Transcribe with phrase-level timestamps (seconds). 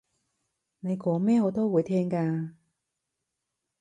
[0.79, 2.55] 你講咩我都會聽㗎